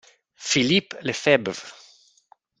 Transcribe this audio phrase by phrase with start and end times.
[0.49, 1.61] Philippe Lefebvre